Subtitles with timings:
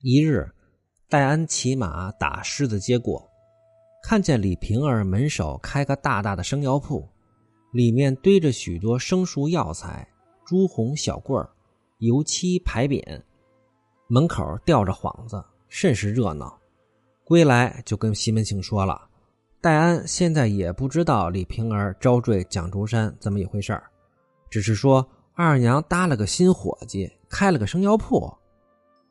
[0.00, 0.48] 一日，
[1.08, 3.28] 戴安骑马打狮子街过，
[4.04, 7.04] 看见李瓶儿门首开个大大的生药铺，
[7.72, 10.08] 里面堆着许多生熟药材、
[10.46, 11.50] 朱红小棍儿、
[11.98, 13.20] 油漆牌匾，
[14.06, 16.56] 门口吊着幌子，甚是热闹。
[17.24, 19.08] 归来就跟西门庆说了，
[19.60, 23.90] 戴安现在也不知道李瓶儿招赘蒋竹山怎么一回事儿，
[24.48, 25.04] 只是说
[25.34, 28.32] 二娘搭了个新伙计，开了个生药铺。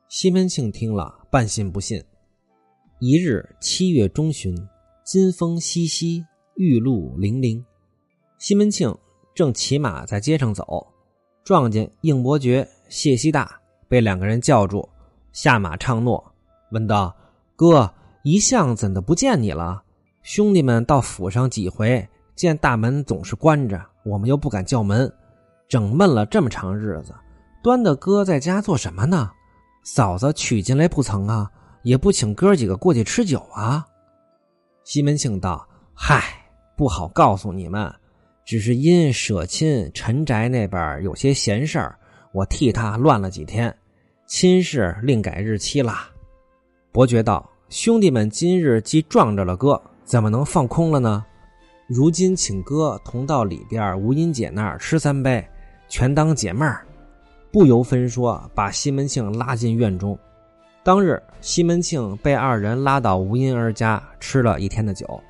[0.10, 2.02] 西门庆听了，半信不信。
[3.00, 4.56] 一日七月中旬，
[5.04, 6.24] 金风淅淅，
[6.56, 7.64] 玉露零零。
[8.38, 8.98] 西门庆
[9.36, 10.88] 正骑马在街上走，
[11.44, 13.60] 撞见应伯爵、谢希大，
[13.90, 14.88] 被两个人叫住，
[15.34, 16.24] 下马唱诺，
[16.72, 17.14] 问道
[17.58, 19.84] ：“哥，一向怎的不见你了？
[20.24, 25.14] 兄弟们到府上几回，见大门总是关着，我们又不敢叫门，
[25.68, 27.14] 整闷了这么长日子，
[27.62, 29.32] 端的哥在家做什么呢？”
[29.90, 31.50] 嫂子娶进来不曾啊？
[31.82, 33.88] 也不请哥几个过去吃酒啊？
[34.84, 36.22] 西门庆道：“嗨，
[36.76, 37.90] 不好告诉你们，
[38.44, 41.98] 只是因舍亲陈宅那边有些闲事儿，
[42.34, 43.74] 我替他乱了几天，
[44.26, 45.94] 亲事另改日期了。”
[46.92, 51.26] 伯爵道：“兄弟们今日既撞着了哥，怎么能放空了呢？
[51.88, 55.48] 如今请哥同到里边吴英姐那儿吃三杯，
[55.88, 56.86] 全当解闷儿。”
[57.52, 60.18] 不由分说，把西门庆拉进院中。
[60.84, 65.22] 当日，西门庆被二人拉到吴银儿家吃了一天的酒，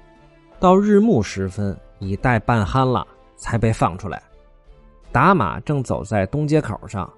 [0.60, 4.22] 到日暮时分，已待半酣了，才被放出来。
[5.12, 7.12] 打马正走在东街口上，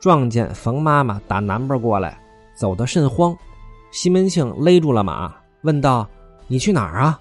[0.00, 2.18] 撞见冯妈妈打南边过来，
[2.56, 3.36] 走得甚慌。
[3.92, 6.08] 西门庆勒住了马，问道
[6.48, 7.20] ：“你去哪儿啊？”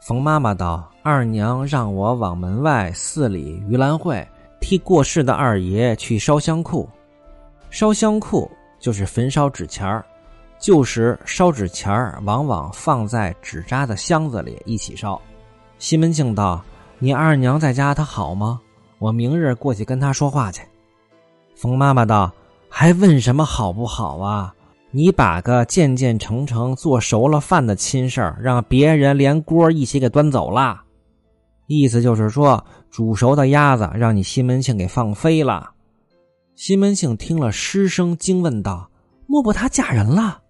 [0.00, 4.26] 冯妈妈道：“二娘让我往门外寺里盂兰会。”
[4.68, 6.88] 替过世的二爷去烧香库，
[7.70, 8.50] 烧香库
[8.80, 10.04] 就是焚烧纸钱儿。
[10.58, 15.22] 旧时烧纸钱儿，往往放在纸扎的箱子里一起烧。
[15.78, 16.60] 西门庆道
[16.98, 18.60] ：“你二娘在家，她好吗？
[18.98, 20.62] 我明日过去跟她说话去。”
[21.54, 22.32] 冯妈妈道
[22.68, 24.52] ：“还问什么好不好啊？
[24.90, 30.82] 你把个渐渐成成做熟了饭的亲事儿，让别人连锅一起给端走了。”
[31.66, 35.72] 意思就是说，煮熟的鸭子让你西门庆给放飞了。
[36.54, 38.90] 西门庆听了，失声惊问道
[39.26, 40.40] ：“莫不他嫁人了？”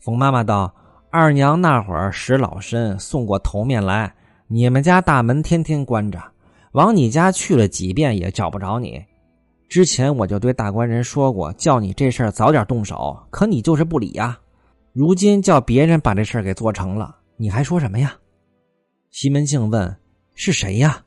[0.00, 0.74] 冯妈妈道
[1.10, 4.14] ：“二娘那会儿使老身送过头面来，
[4.46, 6.22] 你们家大门天天关着，
[6.72, 9.04] 往你家去了几遍也找不着你。
[9.68, 14.38] 之前我就对大官人说过，叫你这事儿早点动手，可你就是不理呀。
[14.94, 18.16] 如今叫别人把这事儿给做成了，你还说什么呀？”
[19.10, 19.94] 西门庆问。
[20.40, 21.02] 是谁呀？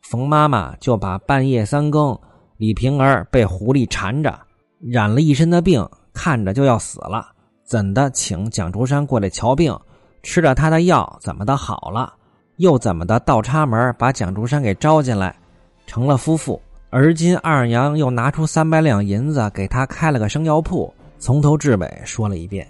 [0.00, 2.16] 冯妈妈就把半夜三更
[2.56, 4.38] 李瓶儿被狐狸缠着，
[4.78, 7.26] 染了一身的病，看着就要死了，
[7.64, 9.76] 怎的请蒋竹山过来瞧病，
[10.22, 12.14] 吃了他的药，怎么的好了？
[12.58, 15.36] 又怎么的倒插门把蒋竹山给招进来，
[15.84, 16.62] 成了夫妇。
[16.90, 22.64] 而今二娘又拿出三百两银子给他开了个生药铺，从头至尾说了一遍。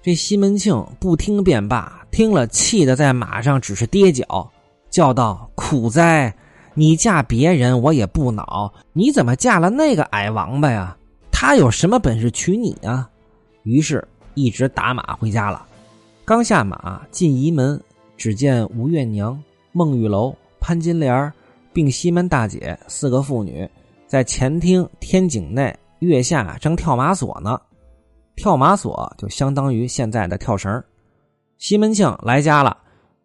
[0.00, 4.48] 这西门庆不听便罢，听了气得在马上只是跌脚。
[4.96, 6.34] 叫道：“苦哉！
[6.72, 10.96] 你嫁别人我也不恼，你怎么嫁了那个矮王八呀？
[11.30, 13.06] 他有什么本事娶你啊？”
[13.62, 14.02] 于是，
[14.32, 15.66] 一直打马回家了。
[16.24, 17.78] 刚下马进仪门，
[18.16, 19.38] 只见吴月娘、
[19.72, 21.30] 孟玉楼、潘金莲
[21.74, 23.68] 并西门大姐四个妇女
[24.06, 27.60] 在前厅天井内月下正跳马索呢。
[28.34, 30.82] 跳马索就相当于现在的跳绳。
[31.58, 32.78] 西门庆来家了，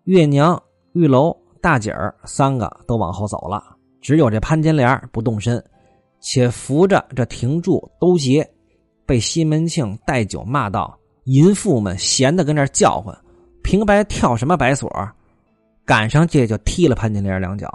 [0.03, 0.61] 月娘、
[0.91, 1.33] 玉楼。
[1.61, 3.63] 大姐儿三个都往后走了，
[4.01, 5.63] 只有这潘金莲不动身，
[6.19, 8.45] 且扶着这亭柱兜鞋，
[9.05, 13.15] 被西门庆带酒骂道：“淫妇们闲的跟那叫唤，
[13.61, 14.91] 平白跳什么白锁？”
[15.85, 17.71] 赶上这就踢了潘金莲两脚，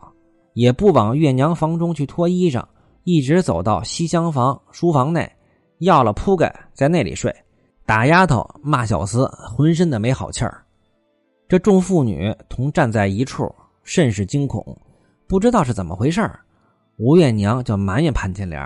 [0.55, 2.65] 也不往月娘房中去脱衣裳，
[3.05, 5.31] 一直走到西厢房书房内，
[5.79, 7.35] 要了铺盖在那里睡。
[7.85, 10.61] 打丫头骂小厮，浑身的没好气儿。
[11.49, 13.49] 这众妇女同站在一处。
[13.87, 14.77] 甚是惊恐，
[15.29, 16.29] 不知道是怎么回事
[16.97, 18.61] 吴月娘就埋怨潘金莲：“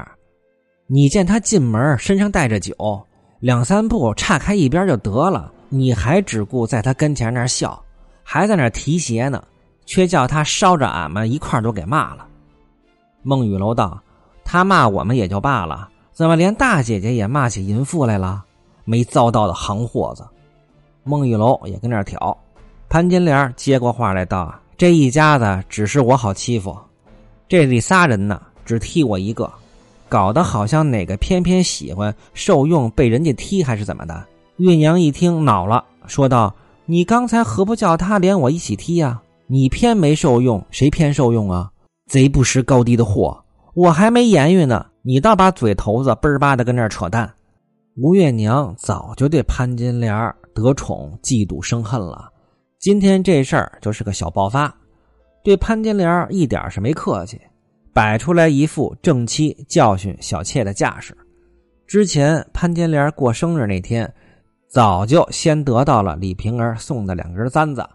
[0.88, 2.74] 你见他进门身上带着酒，
[3.38, 7.80] 两三步岔开一边就得了，你还只顾在他跟前那笑，
[8.22, 9.44] 还在那提鞋呢，
[9.84, 12.26] 却叫他捎着俺们一块都给骂了。”
[13.22, 14.02] 孟玉楼道
[14.42, 18.42] ：“他骂我们也就罢了，怎么连大姐姐也骂起淫妇来了？
[18.86, 20.26] 没遭到的行货子。”
[21.04, 22.34] 孟玉楼也跟那挑，
[22.88, 24.54] 潘金莲接过话来道。
[24.80, 26.74] 这一家子只是我好欺负，
[27.46, 29.52] 这里仨人呢，只踢我一个。
[30.08, 34.26] 搞得好像哪个偏偏喜欢受用被人家踢还是怎么的？
[34.56, 36.54] 月娘一听恼了，说道
[36.88, 39.20] ：“你刚才何不叫他连我一起踢呀？
[39.48, 41.70] 你偏没受用，谁偏受用啊？
[42.06, 43.38] 贼不识高低的货！
[43.74, 47.30] 我还没言语呢，你倒把嘴头子嘣儿吧的跟那儿扯淡。”
[48.00, 52.30] 吴月娘早就对潘金莲得宠嫉妒生恨了，
[52.80, 54.74] 今天这事儿就是个小爆发，
[55.44, 57.38] 对潘金莲一点是没客气。
[57.92, 61.14] 摆出来一副正妻教训小妾的架势。
[61.86, 64.10] 之前潘金莲过生日那天，
[64.66, 67.86] 早就先得到了李瓶儿送的两根簪子。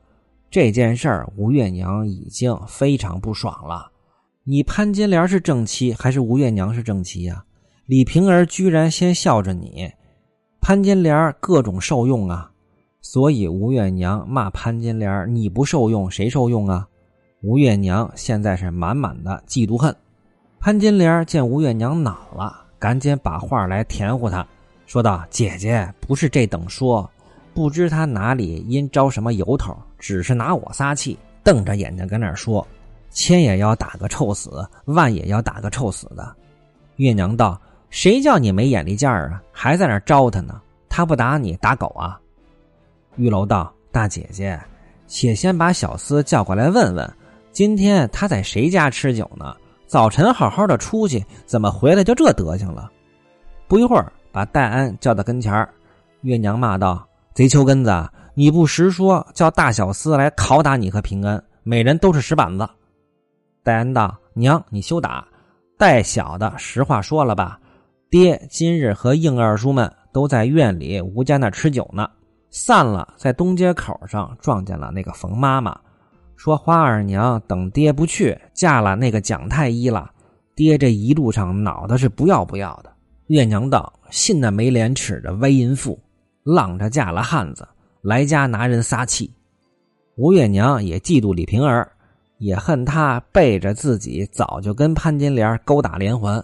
[0.52, 3.92] 这件事儿，吴月娘已经非常不爽了。
[4.44, 7.44] 你潘金莲是正妻，还是吴月娘是正妻呀？
[7.88, 9.92] 李瓶儿居然先孝着你，
[10.62, 12.52] 潘金莲各种受用啊！
[13.07, 16.88] 所以吴月娘骂潘金莲：“你不受用，谁受用啊？”
[17.44, 19.96] 吴月娘现在是满满的嫉妒恨，
[20.60, 24.44] 潘金莲见吴月娘恼了，赶紧把话来填糊她，
[24.88, 27.07] 说道：“姐姐不是这等说，
[27.54, 32.66] 不知他哪里因招什么由头，只是拿我撒气，瞪着眼睛跟那说，
[33.12, 36.36] 千也要打个臭死，万也要打个臭死的。”
[36.98, 37.62] 月娘道
[37.92, 39.44] ：“谁叫你没眼力见儿啊？
[39.52, 40.60] 还在那招他呢？
[40.90, 42.19] 他不打你，打狗啊？”
[43.18, 44.60] 玉楼道：“大姐姐，
[45.08, 47.14] 且先把小厮叫过来问问。”
[47.52, 49.56] 今天他在谁家吃酒呢？
[49.88, 52.92] 早晨好好的出去，怎么回来就这德行了？
[53.68, 55.74] 不一会儿，把戴安叫到跟前儿
[56.22, 62.68] 月娘骂道：“贼秋根子，你不实说，叫大小厮来拷打你和平安，每人都是石板子。”
[63.64, 65.26] 戴安道：“娘，你休打，
[65.78, 67.58] 带小的实话说了吧。
[68.10, 72.10] 爹今日和应二叔们都在院里吴家那吃酒呢，
[72.57, 75.78] 散了，在东街口上撞见了那个冯妈妈。”
[76.38, 80.10] 说花二娘等爹不去，嫁了那个蒋太医了。
[80.56, 82.90] 爹这一路上恼的是不要不要的。
[83.28, 86.00] 月娘道：“信那没廉耻的歪淫妇，
[86.44, 87.68] 浪着嫁了汉子，
[88.02, 89.30] 来家拿人撒气。”
[90.16, 91.92] 吴月娘也嫉妒李瓶儿，
[92.38, 96.42] 也恨他背着自己早就跟潘金莲勾搭连环，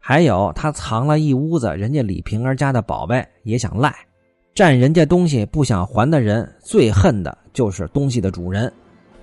[0.00, 3.94] 还有他藏了一屋子人家李瓶儿家的宝贝，也想赖，
[4.54, 8.72] 占人家东西不想还的人，最恨的就是东西的主人。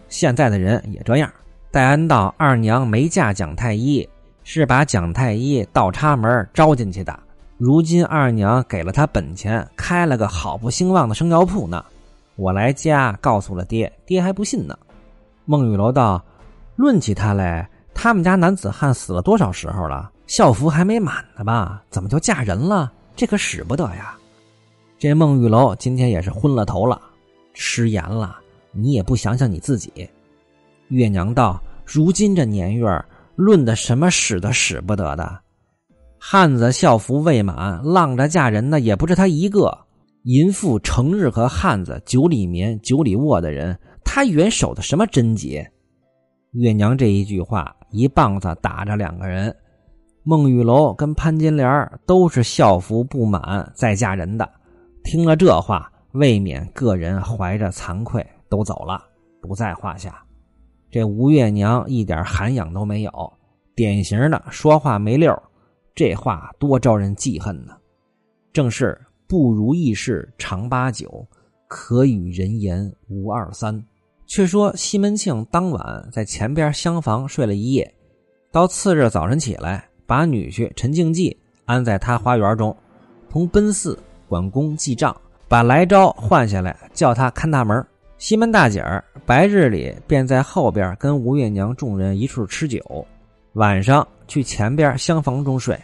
[0.10, 1.32] 现在的人也这样。
[1.72, 4.06] 戴安道：“二娘没嫁蒋太医，
[4.44, 7.18] 是把蒋太医倒插门招进去的。
[7.58, 11.82] 如今二娘给了他本钱，开了个好不兴旺的生药铺呢。
[12.36, 14.78] 我来家告诉了爹，爹还不信呢。”
[15.46, 16.22] 孟玉楼道
[16.76, 20.12] ：“论起他来，他们家男子汉死了多少时候了？
[20.28, 21.82] 孝服还没满呢吧？
[21.90, 22.92] 怎么就嫁人了？
[23.16, 24.18] 这可使不得呀！”
[25.02, 27.02] 这孟玉楼今天也是昏了头了，
[27.54, 28.38] 失言了。
[28.72, 30.08] 你也不想想你自己，
[30.90, 32.88] 月娘道：“如今这年月，
[33.36, 35.40] 论的什么使得使不得的？
[36.20, 39.76] 汉子孝服未满，浪着嫁人的也不是他一个。
[40.26, 45.68] 淫妇成日和汉子酒里眠、酒里卧的人，他原守的什么贞洁？”
[46.54, 49.52] 月娘这一句话，一棒子打着两个人。
[50.22, 54.48] 孟玉楼跟潘金莲都是孝服不满再嫁人的，
[55.04, 58.26] 听了这话，未免个人怀着惭愧。
[58.52, 59.02] 都走了，
[59.40, 60.22] 不在话下。
[60.90, 63.34] 这吴月娘一点涵养都没有，
[63.74, 65.34] 典型的说话没溜
[65.96, 67.74] 这话多招人记恨呢。
[68.52, 69.00] 正是
[69.30, 71.26] 不如意事常八九，
[71.70, 73.82] 可与人言无二三。
[74.28, 77.96] 却说西门庆当晚在前边厢房睡了一夜，
[78.52, 82.76] 到次日早晨起来，把女婿陈静济安在他花园中，
[83.30, 83.98] 同奔四
[84.32, 85.14] 管工记账，
[85.50, 87.86] 把来招换下来，叫他看大门。
[88.18, 93.06] 西门大姐儿白日里便在后边跟吴月娘众人一处吃酒，
[93.56, 95.78] 晚上去前边厢房中睡。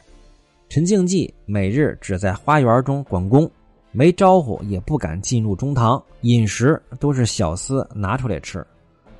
[0.69, 3.51] 陈静济每日只在花园中管工，
[3.91, 8.65] 没招呼也不敢进入中堂，饮食都是小厮拿出来吃。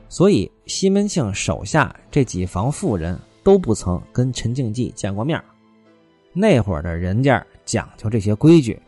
[0.07, 5.37] 所以西门庆手下这几房妇人都不曾跟陈静济见过面。
[6.31, 8.79] 那会儿的人家讲究这些规矩，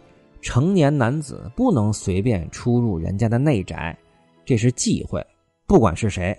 [0.41, 3.97] 成年男子不能随便出入人家的内宅。
[4.45, 5.25] 这是忌讳，
[5.67, 6.37] 不管是谁。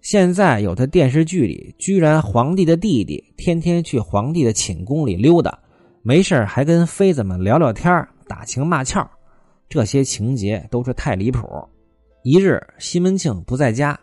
[0.00, 5.58] 现在有的电视剧里，居然皇帝的弟弟天天去皇帝的寝宫里溜达，
[6.02, 9.08] 没事还跟妃子们聊聊天打情骂俏，
[9.68, 11.46] 这些情节都是太离谱。
[12.22, 13.98] 一日，西门庆不在家，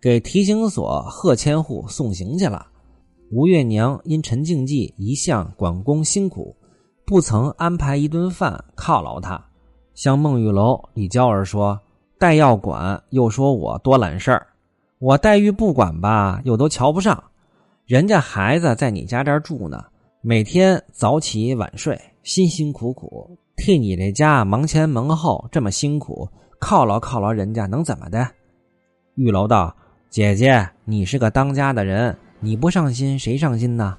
[0.00, 2.66] 给提刑所贺千户送行去了。
[3.30, 6.54] 吴月娘因陈静济一向管工辛苦，
[7.04, 9.42] 不曾安排一顿饭犒劳他，
[9.94, 11.78] 向孟玉楼、李娇儿说。
[12.18, 14.40] 黛要管，又说我多揽事儿；
[15.00, 17.20] 我黛玉不管吧，又都瞧不上。
[17.84, 19.84] 人家孩子在你家这儿住呢，
[20.20, 26.28] 每天早起晚睡，辛辛苦苦替你这家忙前忙后，这么辛苦，
[26.60, 28.24] 犒劳犒劳人家能怎么的？”
[29.16, 29.74] 玉楼道
[30.08, 33.98] ：“姐姐，你是个当家的人，你不上心，谁上心呢？”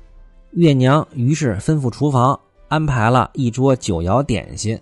[0.55, 2.39] 月娘于是吩咐厨房
[2.73, 4.75] 安排了一桌酒肴点心，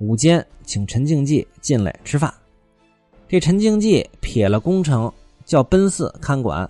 [0.00, 2.34] 午间请陈静济进来吃饭。
[3.28, 5.08] 这陈静济撇了工程，
[5.44, 6.68] 叫奔四看管，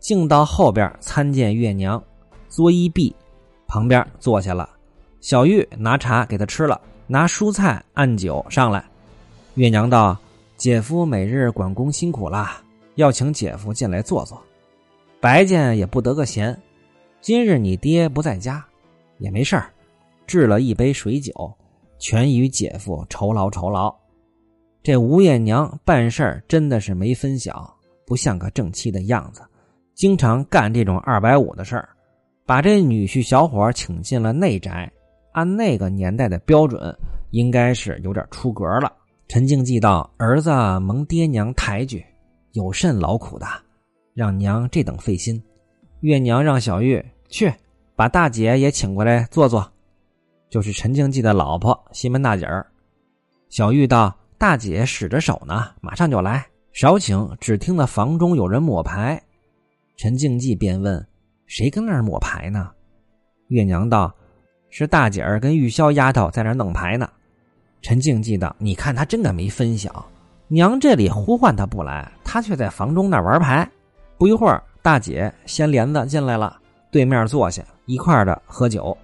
[0.00, 2.04] 竟到后边参见月娘，
[2.46, 3.16] 作揖毕，
[3.66, 4.68] 旁边坐下了。
[5.22, 8.84] 小玉拿茶给他吃了，拿蔬菜按酒上来。
[9.54, 10.14] 月娘道。
[10.58, 12.62] 姐夫每日管工辛苦了，
[12.96, 14.40] 要请姐夫进来坐坐。
[15.20, 16.56] 白见也不得个闲。
[17.22, 18.62] 今日你爹不在家，
[19.18, 19.72] 也没事儿，
[20.32, 21.30] 制了一杯水酒，
[21.98, 23.94] 全与姐夫酬劳酬劳。
[24.82, 27.70] 这吴艳娘办事儿真的是没分晓，
[28.06, 29.42] 不像个正妻的样子，
[29.94, 31.86] 经常干这种二百五的事儿，
[32.46, 34.90] 把这女婿小伙请进了内宅。
[35.32, 36.80] 按那个年代的标准，
[37.32, 38.90] 应该是有点出格了。
[39.28, 42.02] 陈静记道：“儿子蒙爹娘抬举，
[42.52, 43.46] 有甚劳苦的？
[44.14, 45.42] 让娘这等费心。”
[46.00, 47.52] 月娘让小玉去
[47.94, 49.70] 把大姐也请过来坐坐，
[50.52, 52.66] 就是陈静记的老婆西门大姐儿。
[53.48, 56.44] 小玉道：“大姐使着手呢，马上就来。
[56.74, 59.18] 少请。”只听得房中有人抹牌，
[59.96, 61.02] 陈静记便问
[61.48, 62.70] ：“谁跟那儿抹牌呢？”
[63.48, 64.14] 月娘道
[64.68, 67.08] ：“是大姐儿跟玉箫丫头在那儿弄牌呢。”
[67.80, 70.04] 陈静记道：“你看他真的没分晓，
[70.48, 73.66] 娘这里呼唤他不来，他却在房中那玩牌。
[74.18, 78.94] 不一会儿，大姐掀帘子进来了，对面坐下一块儿的喝酒。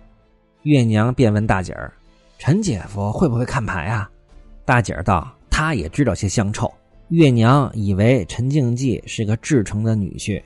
[0.63, 1.93] 月娘便问大姐儿
[2.39, 4.11] ：‘陈姐夫会不会看牌啊？’
[4.65, 6.73] 大姐儿道：‘他也知道些香臭。’
[7.09, 10.43] 月娘以为陈静记是个至诚的女婿，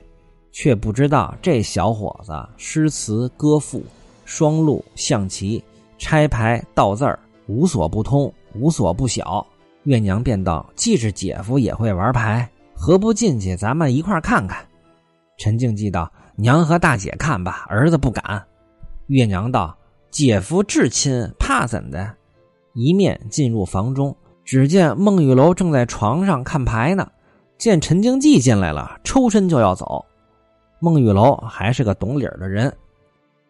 [0.51, 3.83] 却不知道这小伙子诗词歌赋、
[4.23, 5.63] 双陆象棋、
[5.97, 9.45] 拆牌倒字儿。”无所不通，无所不晓。
[9.83, 14.65] 月娘便道：“既是姐夫也会玩牌，何不进去，咱们一块看看？”
[15.37, 18.41] 陈静记道：“娘和大姐看吧，儿子不敢。”
[19.07, 19.77] 月娘道
[20.13, 22.15] ：“姐夫至亲，怕怎的？”
[22.73, 24.15] 一面进入房中，
[24.45, 27.09] 只见孟玉楼正在床上看牌呢。
[27.57, 30.05] 见陈静记进来了，抽身就要走。
[30.79, 32.71] 孟玉楼还是个懂理儿的人。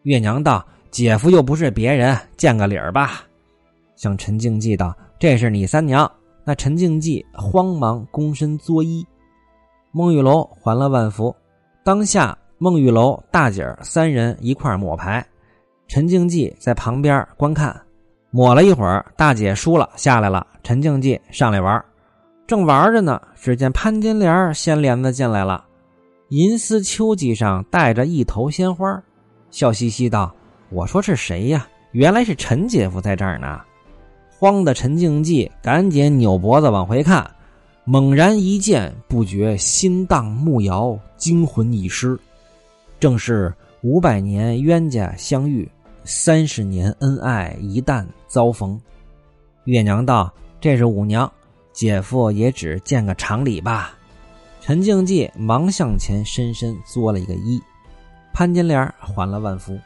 [0.04, 3.24] 月娘道：“姐夫又不是别人，见个理儿吧。”
[3.96, 6.10] 向陈静记道：“这是你三娘。”
[6.46, 9.04] 那陈静记慌忙躬身作揖。
[9.92, 11.34] 孟玉楼还了万福。
[11.82, 15.26] 当下孟玉楼大姐三人一块抹牌，
[15.86, 17.80] 陈静记在旁边观看。
[18.30, 21.84] 抹了一会儿，大姐输了下来了，陈静记上来玩。
[22.46, 25.64] 正玩着呢，只见潘金莲掀帘子进来了，
[26.30, 29.00] 银丝秋髻上带着一头鲜花，
[29.50, 30.34] 笑嘻嘻道
[30.70, 31.66] ：“我说是谁呀？
[31.92, 33.60] 原来是陈姐夫在这儿呢。”
[34.36, 37.30] 慌的陈静记赶紧扭脖子往回看，
[37.84, 42.18] 猛然一见，不觉心荡目摇，惊魂已失。
[42.98, 45.70] 正是五百年冤家相遇，
[46.04, 48.80] 三十年恩爱一旦遭逢。
[49.64, 51.30] 月娘道：“这是五娘，
[51.72, 53.94] 姐夫也只见个常理吧。”
[54.60, 57.60] 陈静记忙向前深深作了一个揖。
[58.32, 59.78] 潘金莲还了万福。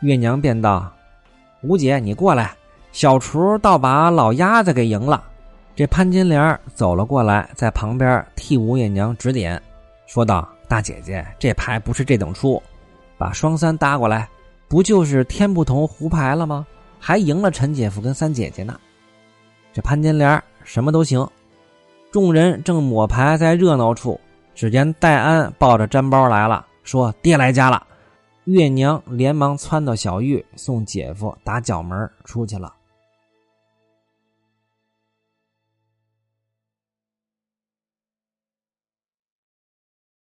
[0.00, 0.92] 月娘便道
[1.62, 2.52] ：“吴姐，你过来。”
[2.92, 5.22] 小厨倒把老鸭子给赢了，
[5.76, 9.62] 这潘金莲走了过来，在旁边替吴月娘指点，
[10.06, 12.60] 说道：“大姐姐，这牌不是这等出，
[13.16, 14.28] 把双三搭过来，
[14.70, 16.64] 不就是天不同胡牌了吗？
[17.00, 18.78] 还赢了陈姐夫跟三姐姐呢。”
[19.74, 21.28] 这潘金莲什么都行。
[22.12, 24.20] 众人正抹牌在热闹处，
[24.54, 27.84] 只见戴安抱着毡包来了，说：“爹来家了。”
[28.46, 32.72] 月娘连忙窜到小玉送姐夫打角门出去了。